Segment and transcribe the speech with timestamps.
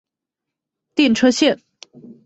[0.95, 1.61] 电车线。